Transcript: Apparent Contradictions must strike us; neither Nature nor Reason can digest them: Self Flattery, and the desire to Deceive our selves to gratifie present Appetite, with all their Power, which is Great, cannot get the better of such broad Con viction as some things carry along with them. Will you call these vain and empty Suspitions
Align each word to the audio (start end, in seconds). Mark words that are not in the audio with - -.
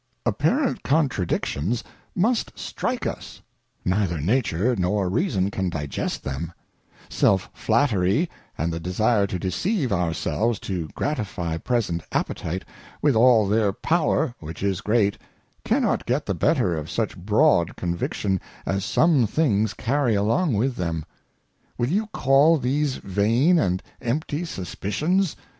Apparent 0.25 0.81
Contradictions 0.81 1.83
must 2.15 2.57
strike 2.57 3.05
us; 3.05 3.39
neither 3.85 4.17
Nature 4.17 4.75
nor 4.75 5.07
Reason 5.09 5.51
can 5.51 5.69
digest 5.69 6.23
them: 6.23 6.51
Self 7.07 7.51
Flattery, 7.53 8.27
and 8.57 8.73
the 8.73 8.79
desire 8.79 9.27
to 9.27 9.37
Deceive 9.37 9.91
our 9.91 10.11
selves 10.11 10.57
to 10.61 10.87
gratifie 10.95 11.59
present 11.59 12.01
Appetite, 12.11 12.65
with 13.03 13.15
all 13.15 13.47
their 13.47 13.71
Power, 13.71 14.33
which 14.39 14.63
is 14.63 14.81
Great, 14.81 15.19
cannot 15.63 16.07
get 16.07 16.25
the 16.25 16.33
better 16.33 16.75
of 16.75 16.89
such 16.89 17.15
broad 17.15 17.75
Con 17.75 17.95
viction 17.95 18.39
as 18.65 18.83
some 18.83 19.27
things 19.27 19.75
carry 19.75 20.15
along 20.15 20.55
with 20.55 20.77
them. 20.77 21.05
Will 21.77 21.89
you 21.89 22.07
call 22.07 22.57
these 22.57 22.95
vain 22.95 23.59
and 23.59 23.83
empty 24.01 24.45
Suspitions 24.45 25.35